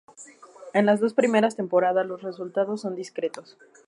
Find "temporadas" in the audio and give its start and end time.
1.55-2.07